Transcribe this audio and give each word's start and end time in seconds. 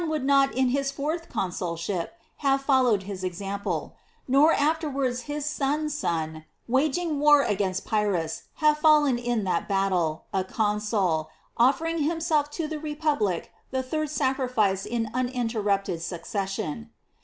u 0.03 0.07
would 0.07 0.25
not 0.25 0.51
in 0.55 0.69
his 0.69 0.89
fourth 0.89 1.29
consulship 1.29 2.15
have 2.37 2.59
fol 2.63 2.85
lowed 2.85 3.03
his 3.03 3.23
example; 3.23 3.95
nor 4.27 4.51
afterwards 4.51 5.29
his 5.29 5.45
son's 5.45 5.93
son 5.93 6.43
waging 6.67 7.19
war 7.19 7.43
against 7.43 7.85
Pyrrhus" 7.85 8.41
have 8.55 8.79
fallen 8.79 9.19
in 9.19 9.43
that 9.43 9.67
battle, 9.69 10.23
a 10.33 10.43
consul, 10.43 11.29
offering 11.55 11.99
himself 11.99 12.49
to 12.49 12.67
the 12.67 12.79
Republic 12.79 13.51
the 13.69 13.83
third 13.83 14.09
sacrifice 14.09 14.87
in 14.87 15.07
uninterrupted 15.13 16.01
succession." 16.01 16.89